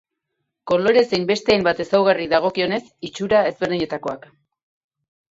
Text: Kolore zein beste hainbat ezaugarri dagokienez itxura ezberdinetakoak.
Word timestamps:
Kolore 0.69 1.01
zein 1.09 1.25
beste 1.31 1.51
hainbat 1.55 1.83
ezaugarri 1.83 2.25
dagokienez 2.31 2.79
itxura 3.09 3.43
ezberdinetakoak. 3.51 4.25